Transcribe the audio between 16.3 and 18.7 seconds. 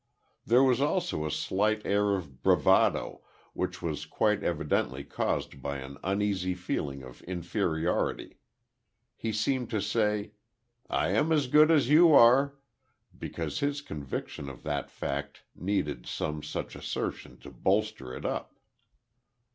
such assertion to bolster it up.